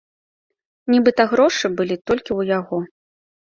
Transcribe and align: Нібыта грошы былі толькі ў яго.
Нібыта 0.93 1.21
грошы 1.35 1.67
былі 1.77 2.01
толькі 2.07 2.31
ў 2.39 2.59
яго. 2.59 2.85